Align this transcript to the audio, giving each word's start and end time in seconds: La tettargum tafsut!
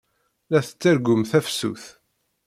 La 0.51 0.59
tettargum 0.67 1.21
tafsut! 1.31 1.83